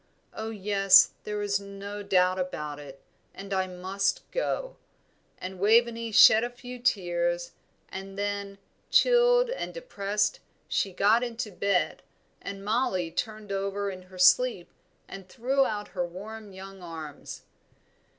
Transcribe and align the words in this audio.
Oh, 0.33 0.49
yes; 0.49 1.11
there 1.25 1.39
is 1.43 1.59
no 1.59 2.01
doubt 2.01 2.39
about 2.39 2.79
it, 2.79 3.01
and 3.35 3.53
I 3.53 3.67
must 3.67 4.23
go;" 4.31 4.77
and 5.37 5.59
Waveney 5.59 6.11
shed 6.11 6.43
a 6.43 6.49
few 6.49 6.79
tears, 6.79 7.51
and 7.87 8.17
then, 8.17 8.57
chilled 8.89 9.51
and 9.51 9.75
depressed, 9.75 10.39
she 10.67 10.91
got 10.91 11.21
into 11.23 11.51
bed; 11.51 12.01
and 12.41 12.65
Mollie 12.65 13.11
turned 13.11 13.51
over 13.51 13.91
in 13.91 14.01
her 14.01 14.17
sleep 14.17 14.71
and 15.07 15.29
threw 15.29 15.67
out 15.67 15.89
her 15.89 16.03
warm 16.07 16.51
young 16.51 16.81
arms. 16.81 17.43